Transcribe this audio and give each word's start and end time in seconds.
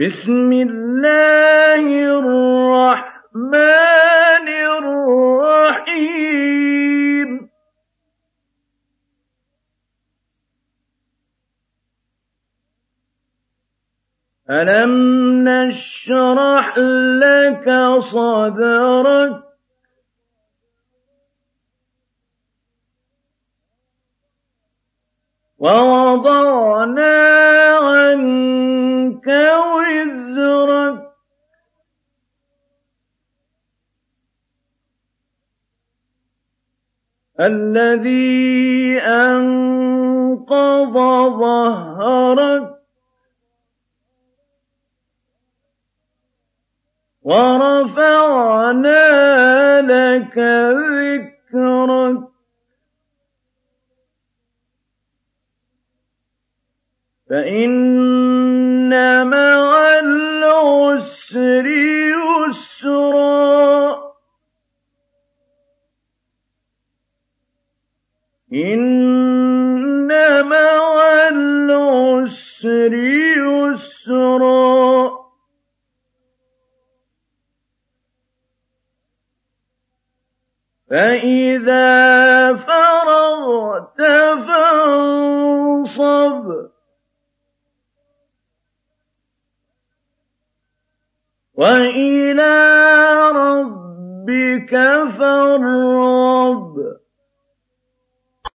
بسم 0.00 0.52
الله 0.52 1.84
الرحمن 2.20 3.48
الرحيم 5.88 6.30
ألم 14.50 14.94
نشرح 15.48 16.78
لك 17.20 17.66
صدرك 17.98 19.42
ووضعنا 25.58 27.29
الذي 37.40 38.98
أنقض 39.00 40.92
ظهرك 41.40 42.76
ورفعنا 47.22 49.00
لك 49.80 50.38
ذكرك. 50.38 52.30
فإن 57.30 58.90
مع 59.26 59.98
العسر 59.98 61.66
يسرا 61.66 62.99
إن 68.52 70.08
مع 70.48 71.28
العسر 71.28 72.94
يسرا 73.74 75.10
فإذا 80.90 82.54
فرغت 82.54 84.02
فانصب 84.46 85.90
وإلى 91.54 92.54
ربك 93.34 94.70
فارغب 95.18 96.99